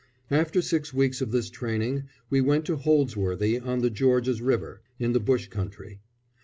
After 0.31 0.63
six 0.63 0.91
weeks 0.95 1.21
of 1.21 1.29
this 1.29 1.51
training 1.51 2.05
we 2.31 2.41
went 2.41 2.65
to 2.65 2.75
Holdsworthy, 2.75 3.59
on 3.63 3.81
the 3.81 3.91
George's 3.91 4.41
River, 4.41 4.81
in 4.97 5.13
the 5.13 5.19
bush 5.19 5.45
country. 5.45 5.99